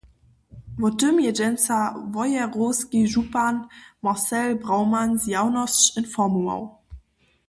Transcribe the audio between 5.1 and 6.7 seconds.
zjawnosć informował.